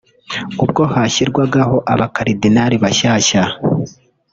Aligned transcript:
ubwo 0.63 0.81
hashyirwagaho 0.93 1.75
abakaridinali 1.93 2.75
bashyashya 2.83 3.43